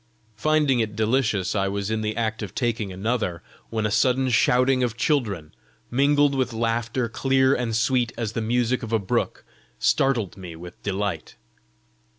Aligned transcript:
Finding 0.35 0.79
it 0.79 0.95
delicious, 0.95 1.55
I 1.55 1.67
was 1.67 1.91
in 1.91 2.01
the 2.01 2.17
act 2.17 2.41
of 2.41 2.55
taking 2.55 2.91
another, 2.91 3.43
when 3.69 3.85
a 3.85 3.91
sudden 3.91 4.29
shouting 4.29 4.81
of 4.81 4.97
children, 4.97 5.53
mingled 5.91 6.33
with 6.33 6.53
laughter 6.53 7.07
clear 7.07 7.53
and 7.53 7.75
sweet 7.75 8.11
as 8.17 8.31
the 8.31 8.41
music 8.41 8.81
of 8.81 8.91
a 8.91 8.97
brook, 8.97 9.43
startled 9.77 10.37
me 10.37 10.55
with 10.55 10.81
delight. 10.81 11.35